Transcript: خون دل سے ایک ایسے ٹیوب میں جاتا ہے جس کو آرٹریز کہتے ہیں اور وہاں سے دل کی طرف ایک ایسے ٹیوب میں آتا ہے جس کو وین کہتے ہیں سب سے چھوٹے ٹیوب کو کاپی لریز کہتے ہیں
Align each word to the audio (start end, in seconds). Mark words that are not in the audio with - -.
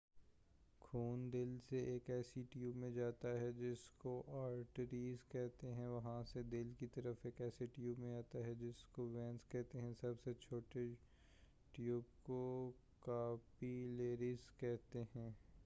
خون 0.81 1.27
دل 1.33 1.49
سے 1.69 1.79
ایک 1.85 2.09
ایسے 2.09 2.41
ٹیوب 2.49 2.77
میں 2.77 2.89
جاتا 2.89 3.29
ہے 3.31 3.51
جس 3.51 3.83
کو 3.97 4.13
آرٹریز 4.37 5.25
کہتے 5.29 5.73
ہیں 5.73 5.85
اور 5.85 5.93
وہاں 5.95 6.23
سے 6.23 6.41
دل 6.43 6.71
کی 6.79 6.87
طرف 6.87 7.25
ایک 7.25 7.41
ایسے 7.41 7.65
ٹیوب 7.65 7.99
میں 7.99 8.13
آتا 8.13 8.39
ہے 8.39 8.53
جس 8.59 8.83
کو 8.91 9.07
وین 9.07 9.37
کہتے 9.49 9.81
ہیں 9.81 9.93
سب 10.01 10.23
سے 10.23 10.33
چھوٹے 10.39 10.87
ٹیوب 11.73 12.09
کو 12.23 12.41
کاپی 13.01 13.75
لریز 13.91 14.49
کہتے 14.57 15.03
ہیں 15.15 15.29